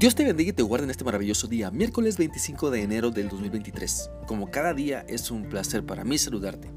Dios 0.00 0.14
te 0.14 0.24
bendiga 0.24 0.48
y 0.48 0.52
te 0.54 0.62
guarde 0.62 0.84
en 0.84 0.90
este 0.90 1.04
maravilloso 1.04 1.46
día, 1.46 1.70
miércoles 1.70 2.16
25 2.16 2.70
de 2.70 2.82
enero 2.82 3.10
del 3.10 3.28
2023. 3.28 4.10
Como 4.26 4.50
cada 4.50 4.72
día 4.72 5.04
es 5.06 5.30
un 5.30 5.42
placer 5.42 5.84
para 5.84 6.04
mí 6.04 6.16
saludarte. 6.16 6.70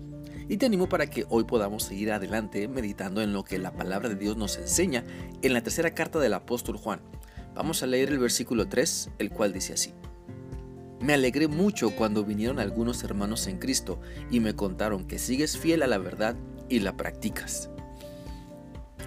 Y 0.49 0.57
te 0.57 0.65
animo 0.65 0.89
para 0.89 1.09
que 1.09 1.25
hoy 1.29 1.45
podamos 1.45 1.83
seguir 1.83 2.11
adelante 2.11 2.67
meditando 2.67 3.21
en 3.21 3.31
lo 3.31 3.45
que 3.45 3.59
la 3.59 3.71
palabra 3.71 4.09
de 4.09 4.15
Dios 4.15 4.35
nos 4.35 4.57
enseña 4.57 5.05
en 5.41 5.53
la 5.53 5.63
tercera 5.63 5.91
carta 5.91 6.19
del 6.19 6.33
apóstol 6.33 6.75
Juan. 6.75 6.99
Vamos 7.55 7.81
a 7.81 7.87
leer 7.87 8.09
el 8.09 8.19
versículo 8.19 8.67
3, 8.67 9.11
el 9.19 9.29
cual 9.29 9.53
dice 9.53 9.71
así. 9.71 9.93
Me 10.99 11.13
alegré 11.13 11.47
mucho 11.47 11.91
cuando 11.91 12.25
vinieron 12.25 12.59
algunos 12.59 13.05
hermanos 13.05 13.47
en 13.47 13.57
Cristo 13.57 14.01
y 14.31 14.41
me 14.41 14.53
contaron 14.53 15.07
que 15.07 15.17
sigues 15.17 15.57
fiel 15.57 15.83
a 15.83 15.87
la 15.87 15.97
verdad 15.97 16.35
y 16.67 16.81
la 16.81 16.97
practicas. 16.97 17.69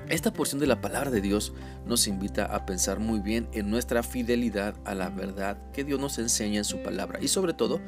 Esta 0.08 0.32
porción 0.32 0.60
de 0.60 0.68
la 0.68 0.80
palabra 0.80 1.10
de 1.10 1.20
Dios 1.20 1.52
nos 1.84 2.06
invita 2.06 2.44
a 2.44 2.64
pensar 2.64 3.00
muy 3.00 3.18
bien 3.18 3.48
en 3.52 3.70
nuestra 3.70 4.04
fidelidad 4.04 4.76
a 4.84 4.94
la 4.94 5.08
verdad 5.08 5.58
que 5.72 5.82
Dios 5.82 5.98
nos 5.98 6.18
enseña 6.18 6.58
en 6.58 6.64
su 6.64 6.80
palabra 6.80 7.18
y 7.20 7.26
sobre 7.26 7.54
todo 7.54 7.80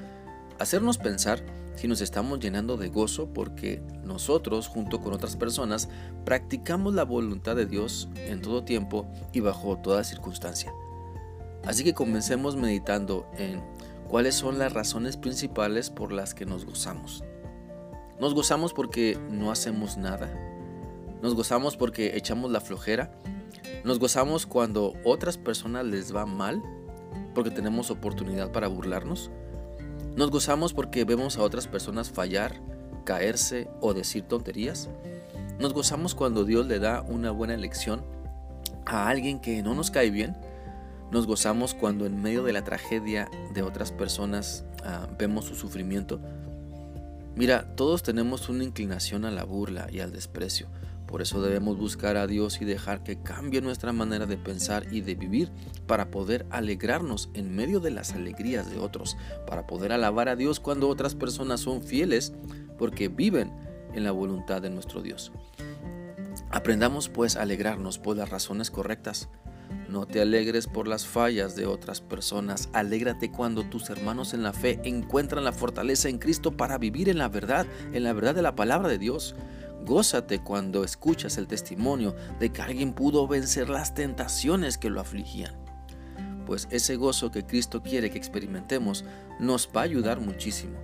hacernos 0.58 0.98
pensar 0.98 1.44
si 1.76 1.86
nos 1.86 2.00
estamos 2.00 2.40
llenando 2.40 2.76
de 2.76 2.88
gozo 2.88 3.32
porque 3.32 3.80
nosotros 4.02 4.66
junto 4.66 5.00
con 5.00 5.12
otras 5.12 5.36
personas 5.36 5.88
practicamos 6.24 6.92
la 6.92 7.04
voluntad 7.04 7.54
de 7.54 7.66
Dios 7.66 8.08
en 8.16 8.42
todo 8.42 8.64
tiempo 8.64 9.08
y 9.32 9.38
bajo 9.38 9.78
toda 9.78 10.02
circunstancia. 10.02 10.72
Así 11.64 11.84
que 11.84 11.94
comencemos 11.94 12.56
meditando 12.56 13.30
en 13.36 13.62
cuáles 14.08 14.34
son 14.34 14.58
las 14.58 14.72
razones 14.72 15.16
principales 15.16 15.88
por 15.88 16.10
las 16.10 16.34
que 16.34 16.46
nos 16.46 16.64
gozamos. 16.64 17.22
Nos 18.18 18.34
gozamos 18.34 18.72
porque 18.72 19.16
no 19.30 19.52
hacemos 19.52 19.96
nada, 19.96 20.28
nos 21.22 21.34
gozamos 21.34 21.76
porque 21.76 22.16
echamos 22.16 22.50
la 22.50 22.60
flojera. 22.60 23.10
Nos 23.84 23.98
gozamos 23.98 24.46
cuando 24.46 24.94
otras 25.04 25.36
personas 25.36 25.84
les 25.84 26.14
va 26.14 26.26
mal, 26.26 26.62
porque 27.34 27.50
tenemos 27.50 27.90
oportunidad 27.90 28.52
para 28.52 28.68
burlarnos. 28.68 29.30
Nos 30.16 30.30
gozamos 30.30 30.74
porque 30.74 31.04
vemos 31.04 31.36
a 31.38 31.42
otras 31.42 31.66
personas 31.66 32.10
fallar, 32.10 32.60
caerse 33.04 33.68
o 33.80 33.94
decir 33.94 34.24
tonterías. 34.24 34.88
Nos 35.58 35.74
gozamos 35.74 36.14
cuando 36.14 36.44
Dios 36.44 36.66
le 36.66 36.78
da 36.78 37.02
una 37.02 37.30
buena 37.30 37.56
lección 37.56 38.04
a 38.86 39.08
alguien 39.08 39.40
que 39.40 39.62
no 39.62 39.74
nos 39.74 39.90
cae 39.90 40.10
bien. 40.10 40.36
Nos 41.10 41.26
gozamos 41.26 41.74
cuando 41.74 42.06
en 42.06 42.20
medio 42.20 42.42
de 42.42 42.52
la 42.52 42.64
tragedia 42.64 43.30
de 43.54 43.62
otras 43.62 43.92
personas 43.92 44.64
ah, 44.84 45.08
vemos 45.18 45.46
su 45.46 45.54
sufrimiento. 45.54 46.20
Mira, 47.34 47.74
todos 47.76 48.02
tenemos 48.02 48.48
una 48.48 48.64
inclinación 48.64 49.24
a 49.24 49.30
la 49.30 49.44
burla 49.44 49.88
y 49.90 50.00
al 50.00 50.12
desprecio. 50.12 50.68
Por 51.08 51.22
eso 51.22 51.40
debemos 51.40 51.78
buscar 51.78 52.18
a 52.18 52.26
Dios 52.26 52.60
y 52.60 52.66
dejar 52.66 53.02
que 53.02 53.20
cambie 53.22 53.62
nuestra 53.62 53.92
manera 53.92 54.26
de 54.26 54.36
pensar 54.36 54.86
y 54.92 55.00
de 55.00 55.14
vivir 55.14 55.50
para 55.86 56.10
poder 56.10 56.46
alegrarnos 56.50 57.30
en 57.32 57.56
medio 57.56 57.80
de 57.80 57.90
las 57.90 58.12
alegrías 58.12 58.70
de 58.70 58.78
otros, 58.78 59.16
para 59.46 59.66
poder 59.66 59.92
alabar 59.92 60.28
a 60.28 60.36
Dios 60.36 60.60
cuando 60.60 60.86
otras 60.86 61.14
personas 61.14 61.60
son 61.60 61.82
fieles 61.82 62.34
porque 62.78 63.08
viven 63.08 63.50
en 63.94 64.04
la 64.04 64.12
voluntad 64.12 64.60
de 64.60 64.68
nuestro 64.68 65.00
Dios. 65.00 65.32
Aprendamos 66.50 67.08
pues 67.08 67.36
a 67.36 67.42
alegrarnos 67.42 67.98
por 67.98 68.16
las 68.16 68.28
razones 68.28 68.70
correctas. 68.70 69.30
No 69.88 70.06
te 70.06 70.20
alegres 70.20 70.66
por 70.66 70.88
las 70.88 71.06
fallas 71.06 71.56
de 71.56 71.66
otras 71.66 72.02
personas, 72.02 72.68
alégrate 72.74 73.30
cuando 73.30 73.64
tus 73.64 73.88
hermanos 73.88 74.34
en 74.34 74.42
la 74.42 74.52
fe 74.52 74.80
encuentran 74.84 75.44
la 75.44 75.52
fortaleza 75.52 76.08
en 76.10 76.18
Cristo 76.18 76.56
para 76.56 76.78
vivir 76.78 77.08
en 77.08 77.18
la 77.18 77.28
verdad, 77.28 77.66
en 77.92 78.04
la 78.04 78.12
verdad 78.12 78.34
de 78.34 78.42
la 78.42 78.54
palabra 78.54 78.88
de 78.88 78.98
Dios. 78.98 79.34
Gózate 79.84 80.40
cuando 80.40 80.84
escuchas 80.84 81.38
el 81.38 81.46
testimonio 81.46 82.14
de 82.38 82.50
que 82.50 82.62
alguien 82.62 82.92
pudo 82.92 83.26
vencer 83.26 83.68
las 83.68 83.94
tentaciones 83.94 84.78
que 84.78 84.90
lo 84.90 85.00
afligían. 85.00 85.54
Pues 86.46 86.66
ese 86.70 86.96
gozo 86.96 87.30
que 87.30 87.44
Cristo 87.44 87.82
quiere 87.82 88.10
que 88.10 88.18
experimentemos 88.18 89.04
nos 89.38 89.68
va 89.74 89.82
a 89.82 89.84
ayudar 89.84 90.20
muchísimo. 90.20 90.78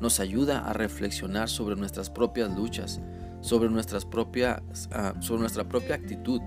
Nos 0.00 0.20
ayuda 0.20 0.68
a 0.68 0.72
reflexionar 0.72 1.48
sobre 1.48 1.76
nuestras 1.76 2.10
propias 2.10 2.54
luchas, 2.54 3.00
sobre, 3.40 3.68
nuestras 3.68 4.04
propias, 4.04 4.60
ah, 4.92 5.14
sobre 5.20 5.40
nuestra 5.40 5.68
propia 5.68 5.94
actitud, 5.94 6.40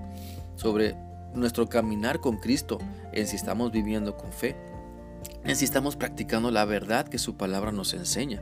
sobre 0.56 0.96
nuestro 1.34 1.68
caminar 1.68 2.20
con 2.20 2.38
Cristo, 2.38 2.78
en 3.14 3.28
si 3.28 3.36
estamos 3.36 3.72
viviendo 3.72 4.18
con 4.18 4.32
fe, 4.32 4.56
en 5.44 5.56
si 5.56 5.66
estamos 5.66 5.96
practicando 5.96 6.52
la 6.52 6.66
verdad 6.66 7.08
que 7.08 7.18
su 7.18 7.36
palabra 7.36 7.72
nos 7.72 7.94
enseña. 7.94 8.42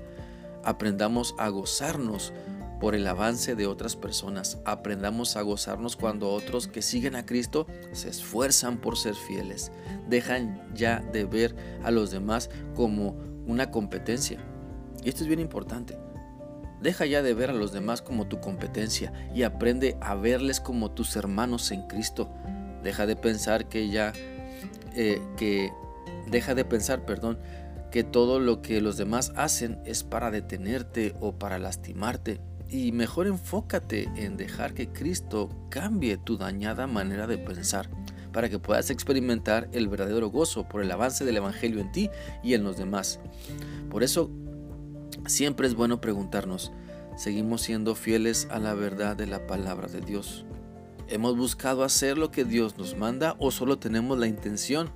Aprendamos 0.64 1.36
a 1.38 1.50
gozarnos 1.50 2.34
por 2.80 2.96
el 2.96 3.06
avance 3.08 3.56
de 3.56 3.68
otras 3.68 3.96
personas. 3.96 4.58
Aprendamos 4.66 5.36
a 5.36 5.42
gozarnos 5.42 5.96
cuando 5.96 6.32
otros 6.32 6.68
que 6.68 6.82
siguen 6.82 7.16
a 7.16 7.26
Cristo 7.26 7.68
se 7.92 8.10
esfuerzan 8.10 8.78
por 8.78 8.98
ser 8.98 9.16
fieles. 9.16 9.72
Dejan 10.08 10.74
ya 10.74 11.00
de 11.12 11.26
ver 11.26 11.56
a 11.84 11.92
los 11.92 12.12
demás 12.12 12.50
como 12.76 13.16
una 13.46 13.72
competencia. 13.72 14.40
Y 15.04 15.10
esto 15.10 15.24
es 15.24 15.28
bien 15.28 15.40
importante. 15.40 15.98
Deja 16.82 17.06
ya 17.06 17.22
de 17.22 17.34
ver 17.34 17.50
a 17.50 17.54
los 17.54 17.74
demás 17.74 18.02
como 18.02 18.28
tu 18.28 18.40
competencia 18.40 19.12
y 19.36 19.44
aprende 19.44 19.98
a 20.00 20.16
verles 20.16 20.62
como 20.62 20.92
tus 20.92 21.16
hermanos 21.18 21.72
en 21.72 21.82
Cristo. 21.88 22.30
Deja 22.84 23.06
de 23.06 23.18
pensar 23.18 23.68
que 23.68 23.90
ya, 23.90 24.14
eh, 24.96 25.22
que, 25.36 25.74
deja 26.28 26.56
de 26.56 26.64
pensar, 26.64 27.06
perdón, 27.06 27.38
que 27.92 28.06
todo 28.06 28.40
lo 28.40 28.62
que 28.62 28.80
los 28.80 28.96
demás 28.96 29.34
hacen 29.36 29.82
es 29.84 30.04
para 30.04 30.32
detenerte 30.32 31.16
o 31.20 31.34
para 31.34 31.60
lastimarte 31.60 32.40
y 32.70 32.92
mejor 32.92 33.28
enfócate 33.28 34.10
en 34.16 34.38
dejar 34.38 34.74
que 34.74 34.90
Cristo 34.90 35.50
cambie 35.70 36.18
tu 36.18 36.38
dañada 36.38 36.88
manera 36.88 37.28
de 37.28 37.38
pensar 37.38 37.90
para 38.32 38.50
que 38.50 38.60
puedas 38.60 38.90
experimentar 38.90 39.70
el 39.72 39.88
verdadero 39.88 40.30
gozo 40.30 40.68
por 40.68 40.82
el 40.82 40.92
avance 40.92 41.26
del 41.26 41.38
Evangelio 41.38 41.80
en 41.80 41.92
ti 41.92 42.10
y 42.44 42.54
en 42.54 42.64
los 42.64 42.78
demás. 42.78 43.20
Por 43.90 44.04
eso 44.04 44.30
siempre 45.26 45.68
es 45.68 45.74
bueno 45.74 46.00
preguntarnos, 46.00 46.72
¿seguimos 47.18 47.62
siendo 47.62 47.96
fieles 47.96 48.48
a 48.52 48.60
la 48.60 48.76
verdad 48.76 49.16
de 49.16 49.26
la 49.26 49.48
palabra 49.48 49.88
de 49.88 50.02
Dios? 50.02 50.46
¿Hemos 51.08 51.36
buscado 51.36 51.84
hacer 51.84 52.20
lo 52.20 52.30
que 52.30 52.46
Dios 52.46 52.78
nos 52.78 52.96
manda 52.96 53.36
o 53.40 53.50
solo 53.50 53.80
tenemos 53.80 54.20
la 54.20 54.28
intención 54.28 54.92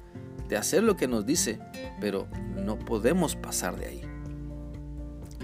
de 0.47 0.57
hacer 0.57 0.83
lo 0.83 0.95
que 0.95 1.07
nos 1.07 1.25
dice, 1.25 1.59
pero 1.99 2.27
no 2.63 2.77
podemos 2.77 3.35
pasar 3.35 3.77
de 3.79 3.87
ahí? 3.87 4.12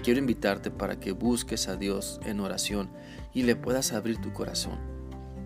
Quiero 0.02 0.18
invitarte 0.18 0.70
para 0.70 0.98
que 0.98 1.12
busques 1.12 1.68
a 1.68 1.76
Dios 1.76 2.20
en 2.24 2.40
oración 2.40 2.90
y 3.34 3.42
le 3.42 3.54
puedas 3.54 3.92
abrir 3.92 4.18
tu 4.20 4.32
corazón. 4.32 4.78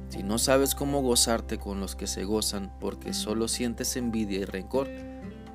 Si 0.08 0.22
no 0.22 0.38
sabes 0.38 0.76
cómo 0.76 1.02
gozarte 1.02 1.58
con 1.58 1.80
los 1.80 1.96
que 1.96 2.06
se 2.06 2.24
gozan 2.24 2.72
porque 2.78 3.14
solo 3.14 3.48
sientes 3.48 3.96
envidia 3.96 4.38
y 4.38 4.44
rencor, 4.44 4.88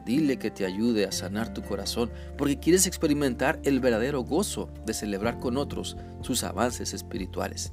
dile 0.05 0.37
que 0.37 0.51
te 0.51 0.65
ayude 0.65 1.05
a 1.05 1.13
sanar 1.13 1.53
tu 1.53 1.61
corazón 1.61 2.11
porque 2.37 2.59
quieres 2.59 2.87
experimentar 2.87 3.61
el 3.63 3.79
verdadero 3.79 4.21
gozo 4.21 4.69
de 4.85 4.93
celebrar 4.93 5.39
con 5.39 5.55
otros 5.55 5.95
sus 6.21 6.43
avances 6.43 6.93
espirituales. 6.93 7.71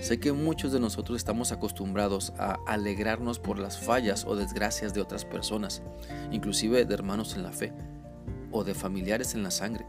Sé 0.00 0.18
que 0.18 0.32
muchos 0.32 0.72
de 0.72 0.80
nosotros 0.80 1.18
estamos 1.18 1.52
acostumbrados 1.52 2.32
a 2.36 2.58
alegrarnos 2.66 3.38
por 3.38 3.60
las 3.60 3.78
fallas 3.78 4.24
o 4.24 4.34
desgracias 4.34 4.92
de 4.92 5.00
otras 5.00 5.24
personas, 5.24 5.82
inclusive 6.32 6.84
de 6.84 6.94
hermanos 6.94 7.36
en 7.36 7.44
la 7.44 7.52
fe 7.52 7.72
o 8.50 8.64
de 8.64 8.74
familiares 8.74 9.36
en 9.36 9.44
la 9.44 9.52
sangre. 9.52 9.86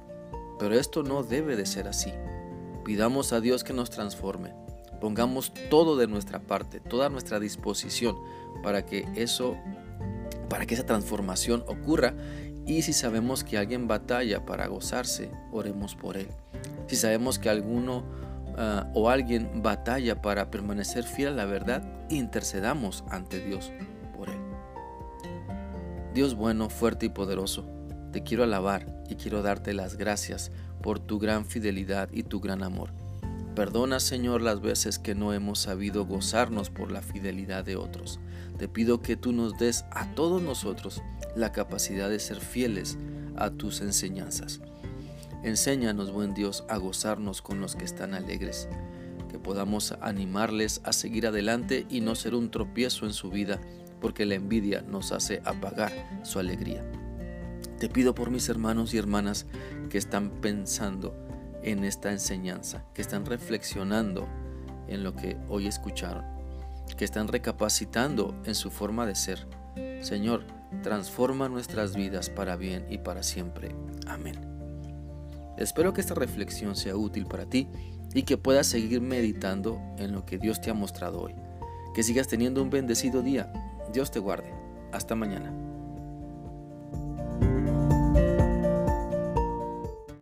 Pero 0.63 0.75
esto 0.75 1.03
no 1.03 1.23
debe 1.23 1.57
de 1.57 1.65
ser 1.65 1.89
así. 1.89 2.13
Pidamos 2.85 3.33
a 3.33 3.41
Dios 3.41 3.65
que 3.65 3.73
nos 3.73 3.89
transforme. 3.89 4.53
Pongamos 5.01 5.51
todo 5.69 5.97
de 5.97 6.07
nuestra 6.07 6.39
parte, 6.39 6.79
toda 6.79 7.09
nuestra 7.09 7.41
disposición 7.41 8.15
para 8.63 8.85
que 8.85 9.05
eso, 9.13 9.57
para 10.47 10.65
que 10.65 10.75
esa 10.75 10.85
transformación 10.85 11.65
ocurra. 11.67 12.13
Y 12.65 12.83
si 12.83 12.93
sabemos 12.93 13.43
que 13.43 13.57
alguien 13.57 13.89
batalla 13.89 14.45
para 14.45 14.67
gozarse, 14.67 15.31
oremos 15.51 15.95
por 15.95 16.15
él. 16.15 16.29
Si 16.87 16.95
sabemos 16.95 17.39
que 17.39 17.49
alguno 17.49 18.05
ah, 18.57 18.89
o 18.93 19.09
alguien 19.09 19.61
batalla 19.63 20.21
para 20.21 20.49
permanecer 20.49 21.03
fiel 21.03 21.33
a 21.33 21.35
la 21.35 21.45
verdad, 21.45 21.83
intercedamos 22.09 23.03
ante 23.09 23.45
Dios 23.45 23.73
por 24.15 24.29
él. 24.29 24.39
Dios 26.13 26.35
bueno, 26.35 26.69
fuerte 26.69 27.07
y 27.07 27.09
poderoso, 27.09 27.65
te 28.13 28.23
quiero 28.23 28.43
alabar 28.43 28.85
y 29.09 29.15
quiero 29.15 29.41
darte 29.41 29.73
las 29.73 29.97
gracias 29.97 30.51
por 30.81 30.99
tu 30.99 31.19
gran 31.19 31.45
fidelidad 31.45 32.09
y 32.13 32.23
tu 32.23 32.39
gran 32.39 32.63
amor. 32.63 32.91
Perdona, 33.55 33.99
Señor, 33.99 34.41
las 34.41 34.61
veces 34.61 34.99
que 34.99 35.15
no 35.15 35.33
hemos 35.33 35.59
sabido 35.59 36.05
gozarnos 36.05 36.69
por 36.69 36.91
la 36.91 37.01
fidelidad 37.01 37.65
de 37.65 37.75
otros. 37.75 38.19
Te 38.57 38.67
pido 38.67 39.01
que 39.01 39.15
tú 39.15 39.31
nos 39.31 39.57
des 39.57 39.85
a 39.91 40.13
todos 40.13 40.41
nosotros 40.41 41.01
la 41.35 41.51
capacidad 41.51 42.09
de 42.09 42.19
ser 42.19 42.39
fieles 42.39 42.97
a 43.35 43.49
tus 43.49 43.81
enseñanzas. 43.81 44.61
Enséñanos, 45.43 46.11
buen 46.11 46.33
Dios, 46.33 46.63
a 46.69 46.77
gozarnos 46.77 47.41
con 47.41 47.59
los 47.59 47.75
que 47.75 47.83
están 47.83 48.13
alegres, 48.13 48.67
que 49.29 49.39
podamos 49.39 49.95
animarles 50.01 50.81
a 50.83 50.93
seguir 50.93 51.27
adelante 51.27 51.85
y 51.89 52.01
no 52.01 52.15
ser 52.15 52.35
un 52.35 52.51
tropiezo 52.51 53.05
en 53.05 53.13
su 53.13 53.29
vida, 53.29 53.59
porque 53.99 54.25
la 54.25 54.35
envidia 54.35 54.83
nos 54.83 55.11
hace 55.11 55.41
apagar 55.45 55.91
su 56.23 56.39
alegría. 56.39 56.83
Te 57.79 57.89
pido 57.89 58.15
por 58.15 58.29
mis 58.29 58.47
hermanos 58.49 58.93
y 58.93 58.97
hermanas 58.97 59.45
que 59.89 59.97
están 59.97 60.29
pensando 60.29 61.15
en 61.63 61.83
esta 61.83 62.11
enseñanza, 62.11 62.85
que 62.93 63.01
están 63.01 63.25
reflexionando 63.25 64.27
en 64.87 65.03
lo 65.03 65.15
que 65.15 65.37
hoy 65.49 65.67
escucharon, 65.67 66.25
que 66.97 67.05
están 67.05 67.27
recapacitando 67.27 68.35
en 68.45 68.55
su 68.55 68.69
forma 68.69 69.05
de 69.05 69.15
ser. 69.15 69.47
Señor, 70.01 70.45
transforma 70.81 71.49
nuestras 71.49 71.95
vidas 71.95 72.29
para 72.29 72.55
bien 72.55 72.85
y 72.89 72.97
para 72.97 73.23
siempre. 73.23 73.75
Amén. 74.07 74.35
Espero 75.57 75.93
que 75.93 76.01
esta 76.01 76.15
reflexión 76.15 76.75
sea 76.75 76.95
útil 76.95 77.25
para 77.25 77.45
ti 77.45 77.67
y 78.13 78.23
que 78.23 78.37
puedas 78.37 78.67
seguir 78.67 79.01
meditando 79.01 79.79
en 79.97 80.11
lo 80.11 80.25
que 80.25 80.37
Dios 80.37 80.61
te 80.61 80.69
ha 80.69 80.73
mostrado 80.73 81.21
hoy. 81.21 81.35
Que 81.93 82.03
sigas 82.03 82.27
teniendo 82.27 82.61
un 82.61 82.69
bendecido 82.69 83.21
día. 83.21 83.51
Dios 83.93 84.11
te 84.11 84.19
guarde. 84.19 84.51
Hasta 84.91 85.15
mañana. 85.15 85.72